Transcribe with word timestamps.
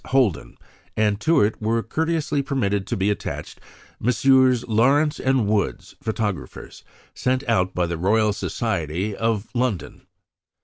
Holden, 0.07 0.57
and 0.97 1.21
to 1.21 1.41
it 1.41 1.61
were 1.61 1.83
courteously 1.83 2.41
permitted 2.41 2.87
to 2.87 2.97
be 2.97 3.11
attached 3.11 3.61
Messrs. 3.99 4.63
Lawrance 4.67 5.19
and 5.19 5.45
Woods, 5.45 5.93
photographers, 6.01 6.83
sent 7.13 7.47
out 7.47 7.75
by 7.75 7.85
the 7.85 7.99
Royal 7.99 8.33
Society 8.33 9.15
of 9.15 9.47
London. 9.53 10.07